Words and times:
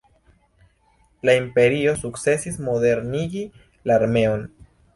La 1.29 1.35
Imperio 1.41 1.93
sukcesis 2.05 2.59
modernigi 2.71 3.47
la 3.91 4.01
armeon. 4.03 4.47